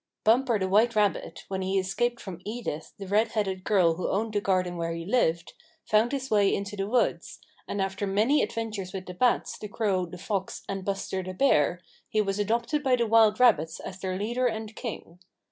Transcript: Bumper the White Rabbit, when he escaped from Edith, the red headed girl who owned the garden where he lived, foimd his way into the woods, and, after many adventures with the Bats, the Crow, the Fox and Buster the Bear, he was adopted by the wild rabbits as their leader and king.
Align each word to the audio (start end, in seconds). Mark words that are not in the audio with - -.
Bumper 0.23 0.57
the 0.57 0.67
White 0.67 0.95
Rabbit, 0.95 1.45
when 1.47 1.61
he 1.61 1.77
escaped 1.77 2.19
from 2.19 2.41
Edith, 2.43 2.93
the 2.97 3.05
red 3.07 3.33
headed 3.33 3.63
girl 3.63 3.93
who 3.97 4.09
owned 4.09 4.33
the 4.33 4.41
garden 4.41 4.75
where 4.75 4.93
he 4.95 5.05
lived, 5.05 5.53
foimd 5.87 6.11
his 6.11 6.31
way 6.31 6.51
into 6.51 6.75
the 6.75 6.87
woods, 6.87 7.37
and, 7.67 7.79
after 7.79 8.07
many 8.07 8.41
adventures 8.41 8.93
with 8.93 9.05
the 9.05 9.13
Bats, 9.13 9.59
the 9.59 9.67
Crow, 9.67 10.07
the 10.07 10.17
Fox 10.17 10.63
and 10.67 10.83
Buster 10.83 11.21
the 11.21 11.35
Bear, 11.35 11.81
he 12.09 12.19
was 12.19 12.39
adopted 12.39 12.81
by 12.81 12.95
the 12.95 13.05
wild 13.05 13.39
rabbits 13.39 13.79
as 13.79 13.99
their 13.99 14.17
leader 14.17 14.47
and 14.47 14.75
king. 14.75 15.19